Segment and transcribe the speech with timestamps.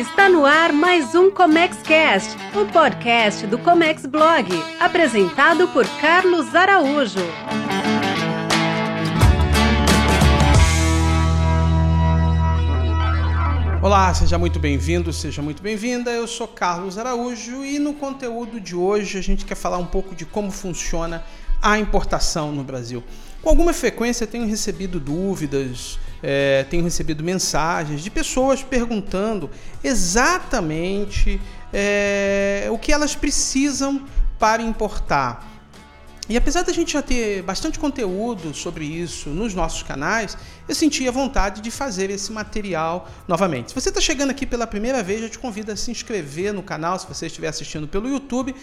[0.00, 4.48] Está no ar mais um Comex Cast, o podcast do Comex Blog,
[4.80, 7.18] apresentado por Carlos Araújo.
[13.82, 16.10] Olá, seja muito bem-vindo, seja muito bem-vinda.
[16.10, 20.14] Eu sou Carlos Araújo e no conteúdo de hoje a gente quer falar um pouco
[20.14, 21.22] de como funciona
[21.62, 23.02] a importação no Brasil.
[23.42, 29.48] Com alguma frequência tenho recebido dúvidas, é, tenho recebido mensagens de pessoas perguntando
[29.82, 31.40] exatamente
[31.72, 34.04] é, o que elas precisam
[34.38, 35.49] para importar.
[36.30, 41.08] E apesar da gente já ter bastante conteúdo sobre isso nos nossos canais, eu senti
[41.08, 43.70] a vontade de fazer esse material novamente.
[43.70, 46.62] Se você está chegando aqui pela primeira vez, eu te convido a se inscrever no
[46.62, 48.54] canal se você estiver assistindo pelo YouTube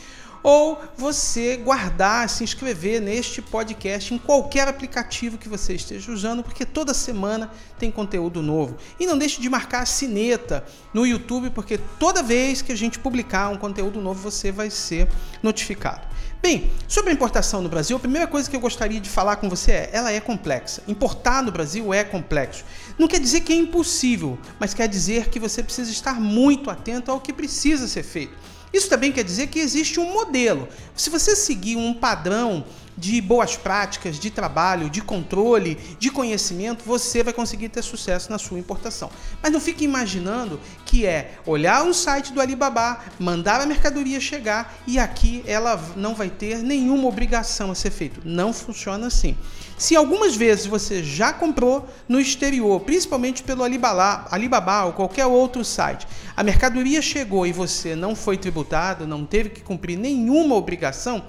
[0.42, 6.64] ou você guardar, se inscrever neste podcast em qualquer aplicativo que você esteja usando, porque
[6.64, 8.78] toda semana tem conteúdo novo.
[8.98, 12.98] E não deixe de marcar a sineta no YouTube, porque toda vez que a gente
[12.98, 15.10] publicar um conteúdo novo, você vai ser
[15.44, 16.08] notificado.
[16.42, 19.50] Bem, sobre a importação no Brasil, a primeira coisa que eu gostaria de falar com
[19.50, 20.84] você é: ela é complexa.
[20.88, 22.64] Importar no Brasil é complexo.
[22.98, 27.12] Não quer dizer que é impossível, mas quer dizer que você precisa estar muito atento
[27.12, 28.34] ao que precisa ser feito.
[28.72, 30.68] Isso também quer dizer que existe um modelo.
[30.96, 32.66] Se você seguir um padrão
[32.98, 38.40] de boas práticas, de trabalho, de controle, de conhecimento, você vai conseguir ter sucesso na
[38.40, 39.12] sua importação.
[39.42, 44.76] Mas não fique imaginando que é olhar um site do Alibaba, mandar a mercadoria chegar
[44.88, 48.20] e aqui ela não vai ter nenhuma obrigação a ser feita.
[48.26, 49.38] Não funciona assim.
[49.78, 55.64] Se algumas vezes você já comprou no exterior, principalmente pelo Alibaba, Alibaba ou qualquer outro
[55.64, 61.24] site, a mercadoria chegou e você não foi tributado, não teve que cumprir nenhuma obrigação,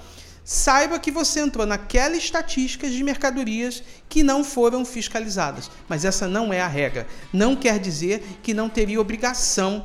[0.49, 5.71] saiba que você entrou naquela estatística de mercadorias que não foram fiscalizadas.
[5.87, 7.07] Mas essa não é a regra.
[7.31, 9.85] Não quer dizer que não teria obrigação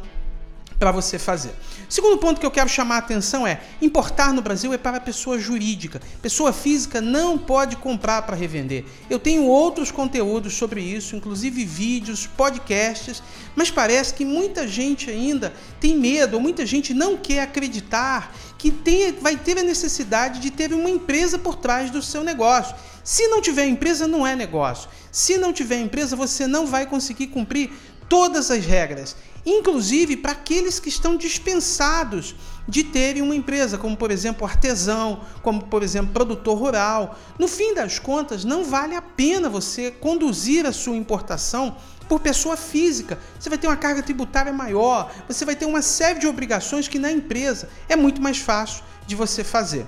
[0.80, 1.54] para você fazer.
[1.90, 5.38] Segundo ponto que eu quero chamar a atenção é: importar no Brasil é para pessoa
[5.38, 6.02] jurídica.
[6.22, 8.86] Pessoa física não pode comprar para revender.
[9.10, 13.22] Eu tenho outros conteúdos sobre isso, inclusive vídeos, podcasts,
[13.54, 19.12] mas parece que muita gente ainda tem medo, muita gente não quer acreditar que tem,
[19.12, 22.74] vai ter a necessidade de ter uma empresa por trás do seu negócio.
[23.04, 24.90] Se não tiver empresa, não é negócio.
[25.12, 27.72] Se não tiver empresa, você não vai conseguir cumprir
[28.08, 32.36] todas as regras inclusive para aqueles que estão dispensados
[32.68, 37.20] de terem uma empresa, como por exemplo artesão, como por exemplo produtor rural.
[37.38, 41.76] No fim das contas, não vale a pena você conduzir a sua importação
[42.08, 43.20] por pessoa física.
[43.40, 47.00] Você vai ter uma carga tributária maior, você vai ter uma série de obrigações que
[47.00, 49.86] na empresa é muito mais fácil de você fazer.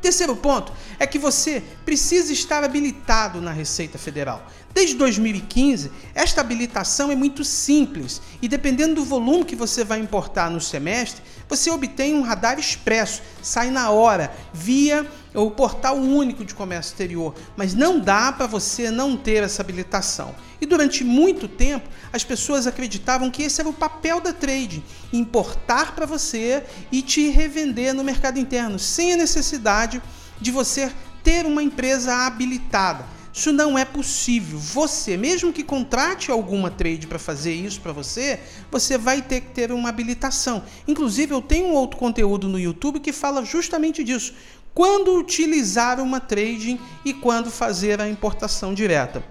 [0.00, 4.46] Terceiro ponto é que você precisa estar habilitado na Receita Federal.
[4.72, 10.50] Desde 2015, esta habilitação é muito simples e, dependendo do volume que você vai importar
[10.50, 16.54] no semestre, você obtém um radar expresso, sai na hora, via o portal único de
[16.54, 17.34] comércio exterior.
[17.56, 20.34] Mas não dá para você não ter essa habilitação.
[20.60, 25.94] E durante muito tempo, as pessoas acreditavam que esse era o papel da trade: importar
[25.94, 30.02] para você e te revender no mercado interno, sem a necessidade
[30.40, 33.18] de você ter uma empresa habilitada.
[33.32, 34.58] Isso não é possível.
[34.58, 39.50] Você, mesmo que contrate alguma trade para fazer isso para você, você vai ter que
[39.50, 40.64] ter uma habilitação.
[40.88, 44.34] Inclusive, eu tenho outro conteúdo no YouTube que fala justamente disso.
[44.78, 49.24] Quando utilizar uma trading e quando fazer a importação direta.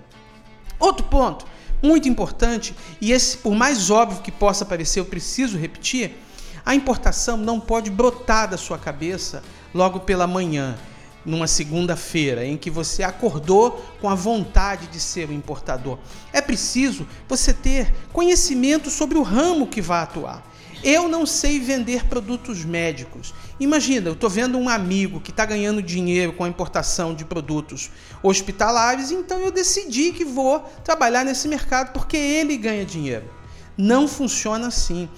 [0.77, 1.45] Outro ponto
[1.81, 6.17] muito importante, e esse, por mais óbvio que possa parecer, eu preciso repetir:
[6.65, 9.41] a importação não pode brotar da sua cabeça
[9.73, 10.77] logo pela manhã
[11.23, 13.71] numa segunda-feira em que você acordou
[14.01, 15.97] com a vontade de ser um importador.
[16.33, 20.43] É preciso você ter conhecimento sobre o ramo que vai atuar.
[20.83, 23.33] Eu não sei vender produtos médicos.
[23.59, 27.89] Imagina, eu estou vendo um amigo que está ganhando dinheiro com a importação de produtos
[28.21, 33.29] hospitalares, então eu decidi que vou trabalhar nesse mercado porque ele ganha dinheiro.
[33.77, 35.09] Não funciona assim.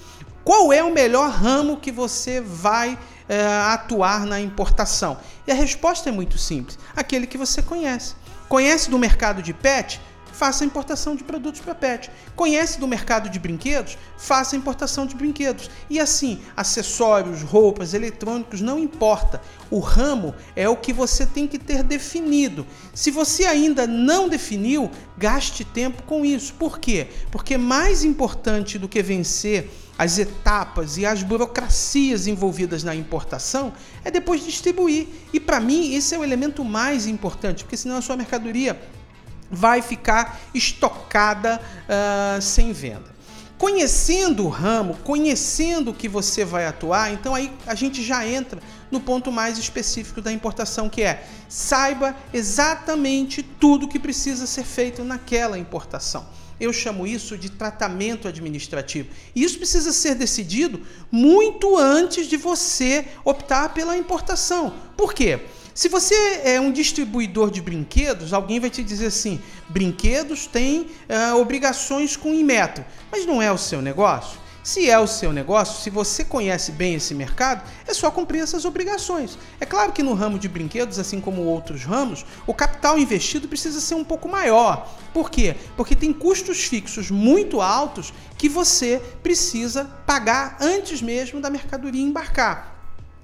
[0.42, 2.98] Qual é o melhor ramo que você vai
[3.28, 5.18] é, atuar na importação?
[5.46, 8.14] E a resposta é muito simples: aquele que você conhece.
[8.48, 10.00] Conhece do mercado de pet?
[10.40, 12.10] Faça importação de produtos para pet.
[12.34, 13.98] Conhece do mercado de brinquedos?
[14.16, 15.70] Faça importação de brinquedos.
[15.90, 19.42] E assim, acessórios, roupas, eletrônicos, não importa.
[19.70, 22.66] O ramo é o que você tem que ter definido.
[22.94, 26.54] Se você ainda não definiu, gaste tempo com isso.
[26.54, 27.08] Por quê?
[27.30, 34.10] Porque mais importante do que vencer as etapas e as burocracias envolvidas na importação é
[34.10, 35.06] depois distribuir.
[35.34, 38.80] E para mim, esse é o elemento mais importante, porque senão a sua mercadoria
[39.50, 43.10] vai ficar estocada uh, sem venda.
[43.58, 48.58] Conhecendo o ramo, conhecendo o que você vai atuar, então aí a gente já entra
[48.90, 55.04] no ponto mais específico da importação, que é saiba exatamente tudo que precisa ser feito
[55.04, 56.26] naquela importação.
[56.58, 59.08] Eu chamo isso de tratamento administrativo.
[59.34, 60.80] E isso precisa ser decidido
[61.10, 64.74] muito antes de você optar pela importação.
[64.96, 65.40] Por quê?
[65.80, 71.36] Se você é um distribuidor de brinquedos, alguém vai te dizer assim: brinquedos têm uh,
[71.40, 74.38] obrigações com Inmetro, mas não é o seu negócio.
[74.62, 78.66] Se é o seu negócio, se você conhece bem esse mercado, é só cumprir essas
[78.66, 79.38] obrigações.
[79.58, 83.80] É claro que no ramo de brinquedos, assim como outros ramos, o capital investido precisa
[83.80, 84.86] ser um pouco maior.
[85.14, 85.56] Por quê?
[85.78, 92.76] Porque tem custos fixos muito altos que você precisa pagar antes mesmo da mercadoria embarcar.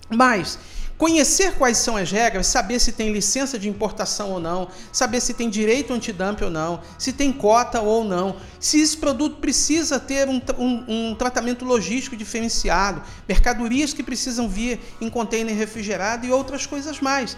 [0.09, 0.59] Mas
[0.99, 5.35] Conhecer quais são as regras, saber se tem licença de importação ou não, saber se
[5.35, 10.27] tem direito antidumping ou não, se tem cota ou não, se esse produto precisa ter
[10.27, 16.65] um, um, um tratamento logístico diferenciado, mercadorias que precisam vir em container refrigerado e outras
[16.65, 17.37] coisas mais.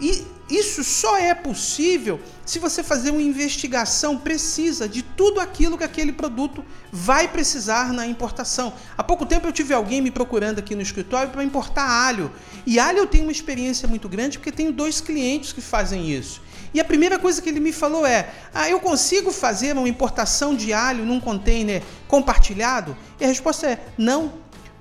[0.00, 5.84] E isso só é possível se você fazer uma investigação precisa de tudo aquilo que
[5.84, 8.72] aquele produto vai precisar na importação.
[8.96, 12.32] Há pouco tempo eu tive alguém me procurando aqui no escritório para importar alho.
[12.64, 16.40] E alho eu tenho uma experiência muito grande porque tenho dois clientes que fazem isso.
[16.72, 20.54] E a primeira coisa que ele me falou é: Ah, eu consigo fazer uma importação
[20.54, 22.96] de alho num container compartilhado?
[23.20, 24.32] E a resposta é: Não,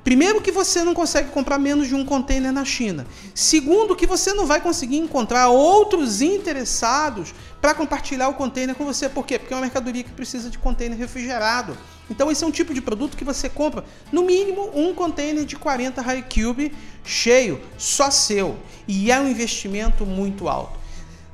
[0.07, 3.05] Primeiro, que você não consegue comprar menos de um container na China.
[3.35, 9.09] Segundo, que você não vai conseguir encontrar outros interessados para compartilhar o container com você.
[9.09, 9.37] Por quê?
[9.37, 11.77] Porque é uma mercadoria que precisa de container refrigerado.
[12.09, 15.57] Então, esse é um tipo de produto que você compra, no mínimo, um container de
[15.57, 16.73] 40 High Cube
[17.03, 18.57] cheio, só seu.
[18.87, 20.76] E é um investimento muito alto.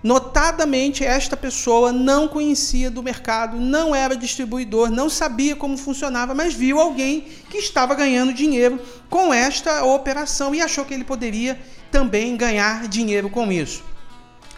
[0.03, 6.53] Notadamente, esta pessoa não conhecia do mercado, não era distribuidor, não sabia como funcionava, mas
[6.53, 11.57] viu alguém que estava ganhando dinheiro com esta operação e achou que ele poderia
[11.89, 13.81] também ganhar dinheiro com isso.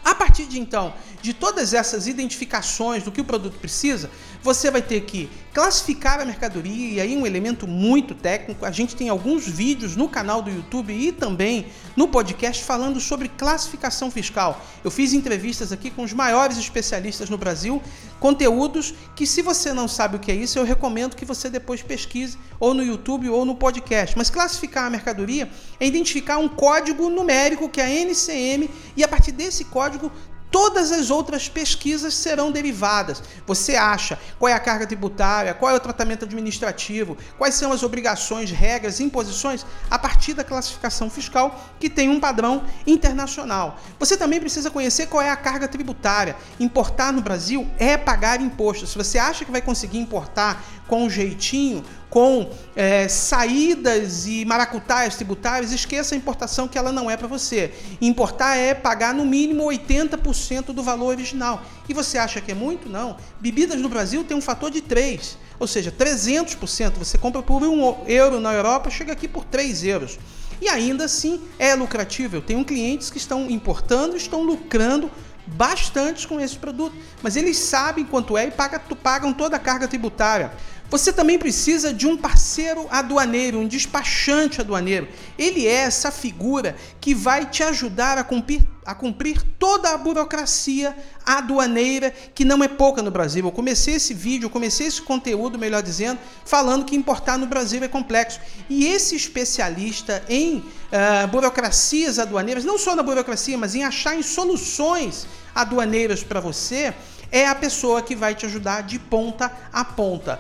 [0.04, 4.82] A partir de então, de todas essas identificações do que o produto precisa, você vai
[4.82, 8.64] ter que classificar a mercadoria, e aí um elemento muito técnico.
[8.64, 11.66] A gente tem alguns vídeos no canal do YouTube e também
[11.96, 14.62] no podcast falando sobre classificação fiscal.
[14.84, 17.82] Eu fiz entrevistas aqui com os maiores especialistas no Brasil,
[18.20, 21.82] conteúdos que, se você não sabe o que é isso, eu recomendo que você depois
[21.82, 24.18] pesquise ou no YouTube ou no podcast.
[24.18, 25.50] Mas classificar a mercadoria
[25.80, 30.12] é identificar um código numérico que é a NCM e a partir desse código
[30.56, 33.22] todas as outras pesquisas serão derivadas.
[33.46, 37.84] Você acha qual é a carga tributária, qual é o tratamento administrativo, quais são as
[37.84, 43.78] obrigações, regras, imposições, a partir da classificação fiscal que tem um padrão internacional.
[44.00, 46.38] Você também precisa conhecer qual é a carga tributária.
[46.58, 48.88] Importar no Brasil é pagar imposto.
[48.88, 55.72] Se você acha que vai conseguir importar com jeitinho, com é, saídas e maracutaias tributárias,
[55.72, 57.74] esqueça a importação que ela não é para você.
[58.00, 61.62] Importar é pagar no mínimo 80% do valor original.
[61.90, 62.88] E você acha que é muito?
[62.88, 63.18] Não.
[63.40, 66.94] Bebidas no Brasil tem um fator de 3, ou seja, 300%.
[66.94, 70.18] Você compra por 1 euro na Europa, chega aqui por 3 euros.
[70.62, 72.38] E ainda assim é lucrativo.
[72.38, 75.12] Eu tenho clientes que estão importando, estão lucrando
[75.48, 78.54] bastante com esse produto, mas eles sabem quanto é e
[78.96, 80.52] pagam toda a carga tributária.
[80.90, 85.08] Você também precisa de um parceiro aduaneiro, um despachante aduaneiro.
[85.38, 90.96] Ele é essa figura que vai te ajudar a cumprir, a cumprir toda a burocracia
[91.26, 93.44] aduaneira, que não é pouca no Brasil.
[93.44, 97.84] Eu comecei esse vídeo, eu comecei esse conteúdo, melhor dizendo, falando que importar no Brasil
[97.84, 98.40] é complexo.
[98.70, 104.22] E esse especialista em uh, burocracias aduaneiras, não só na burocracia, mas em achar em
[104.22, 105.26] soluções
[105.56, 106.94] aduaneiras para você,
[107.32, 110.40] é a pessoa que vai te ajudar de ponta a ponta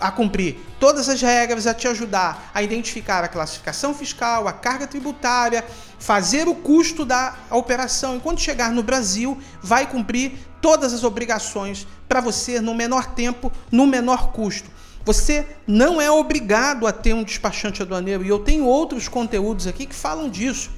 [0.00, 4.86] a cumprir todas as regras, a te ajudar a identificar a classificação fiscal, a carga
[4.86, 5.64] tributária,
[5.98, 8.16] fazer o custo da operação.
[8.16, 13.52] E quando chegar no Brasil, vai cumprir todas as obrigações para você no menor tempo,
[13.70, 14.70] no menor custo.
[15.04, 19.86] Você não é obrigado a ter um despachante aduaneiro e eu tenho outros conteúdos aqui
[19.86, 20.70] que falam disso.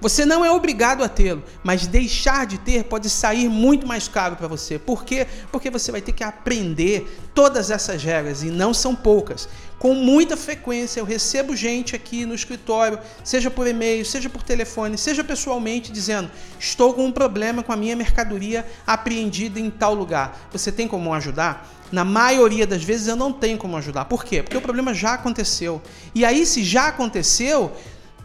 [0.00, 4.36] Você não é obrigado a tê-lo, mas deixar de ter pode sair muito mais caro
[4.36, 4.78] para você.
[4.78, 5.26] Por quê?
[5.50, 9.48] Porque você vai ter que aprender todas essas regras e não são poucas.
[9.78, 14.96] Com muita frequência eu recebo gente aqui no escritório, seja por e-mail, seja por telefone,
[14.96, 20.48] seja pessoalmente, dizendo: estou com um problema com a minha mercadoria apreendida em tal lugar.
[20.52, 21.70] Você tem como ajudar?
[21.92, 24.06] Na maioria das vezes eu não tenho como ajudar.
[24.06, 24.42] Por quê?
[24.42, 25.82] Porque o problema já aconteceu.
[26.14, 27.70] E aí, se já aconteceu,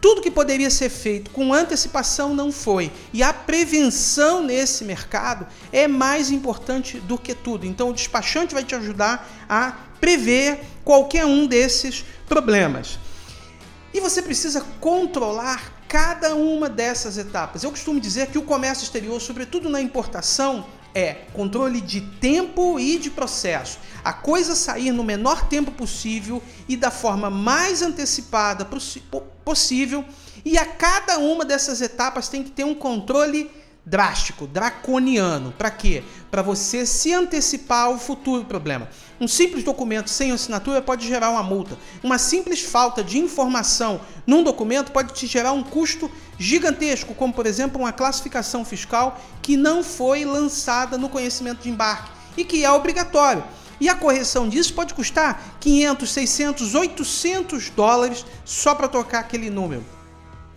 [0.00, 2.90] Tudo que poderia ser feito com antecipação não foi.
[3.12, 7.66] E a prevenção nesse mercado é mais importante do que tudo.
[7.66, 12.98] Então o despachante vai te ajudar a prever qualquer um desses problemas.
[13.92, 17.62] E você precisa controlar cada uma dessas etapas.
[17.62, 22.98] Eu costumo dizer que o comércio exterior, sobretudo na importação, é controle de tempo e
[22.98, 23.78] de processo.
[24.04, 28.66] A coisa sair no menor tempo possível e da forma mais antecipada
[29.44, 30.04] possível.
[30.44, 33.50] E a cada uma dessas etapas tem que ter um controle
[33.90, 35.52] drástico, draconiano.
[35.58, 36.04] Para quê?
[36.30, 38.88] Para você se antecipar ao futuro problema.
[39.20, 41.76] Um simples documento sem assinatura pode gerar uma multa.
[42.02, 47.46] Uma simples falta de informação num documento pode te gerar um custo gigantesco, como por
[47.46, 52.70] exemplo uma classificação fiscal que não foi lançada no conhecimento de embarque e que é
[52.70, 53.42] obrigatório.
[53.80, 59.99] E a correção disso pode custar 500, 600, 800 dólares só para trocar aquele número.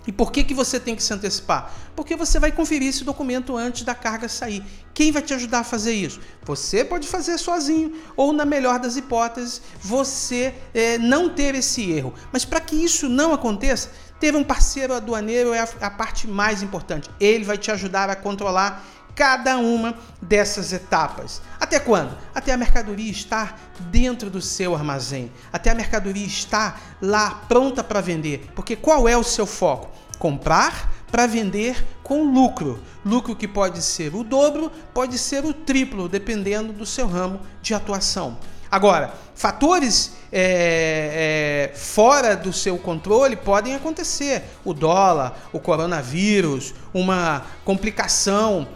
[0.06, 1.74] E por que, que você tem que se antecipar?
[1.96, 4.64] Porque você vai conferir esse documento antes da carga sair.
[4.94, 6.20] Quem vai te ajudar a fazer isso?
[6.44, 12.14] Você pode fazer sozinho, ou na melhor das hipóteses, você é, não ter esse erro.
[12.32, 16.62] Mas para que isso não aconteça, ter um parceiro aduaneiro é a, a parte mais
[16.62, 17.10] importante.
[17.20, 21.42] Ele vai te ajudar a controlar cada uma dessas etapas.
[21.60, 22.18] Até quando?
[22.34, 23.60] Até a mercadoria estar
[23.92, 28.52] dentro do seu armazém, até a mercadoria estar lá pronta para vender.
[28.56, 29.92] Porque qual é o seu foco?
[30.18, 32.80] Comprar para vender com lucro.
[33.06, 37.74] Lucro que pode ser o dobro, pode ser o triplo, dependendo do seu ramo de
[37.74, 38.38] atuação.
[38.74, 44.44] Agora, fatores é, é, fora do seu controle podem acontecer.
[44.66, 48.68] O dólar, o coronavírus, uma complicação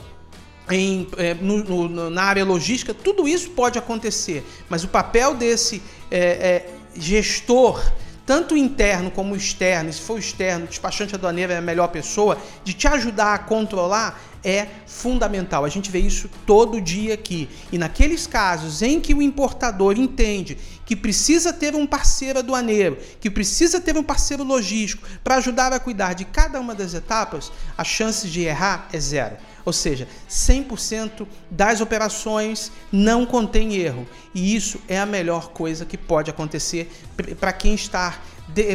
[0.69, 5.81] em, é, no, no, na área logística, tudo isso pode acontecer, mas o papel desse
[6.11, 7.81] é, é, gestor,
[8.25, 12.73] tanto interno como externo, se for externo, o despachante aduaneiro é a melhor pessoa, de
[12.73, 15.63] te ajudar a controlar, é fundamental.
[15.63, 17.49] A gente vê isso todo dia aqui.
[17.71, 23.29] E naqueles casos em que o importador entende que precisa ter um parceiro aduaneiro, que
[23.29, 27.83] precisa ter um parceiro logístico para ajudar a cuidar de cada uma das etapas, a
[27.83, 29.37] chance de errar é zero.
[29.67, 34.07] Ou seja, 100% das operações não contém erro.
[34.33, 36.89] E isso é a melhor coisa que pode acontecer
[37.37, 38.17] para quem está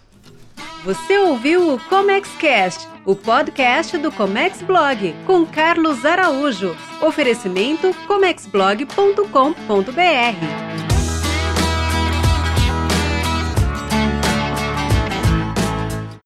[0.85, 6.77] Você ouviu o ComexCast, o podcast do Comex Blog, com Carlos Araújo.
[7.03, 10.88] Oferecimento comexblog.com.br.